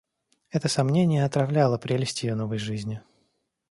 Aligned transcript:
Это 0.49 0.67
сомнение 0.67 1.23
отравляло 1.25 1.77
прелесть 1.77 2.23
ее 2.23 2.33
новой 2.33 2.57
жизни. 2.57 3.03